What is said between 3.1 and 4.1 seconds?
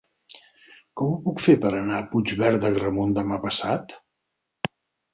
demà passat?